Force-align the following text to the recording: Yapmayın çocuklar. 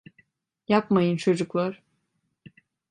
Yapmayın 0.67 1.17
çocuklar. 1.17 1.83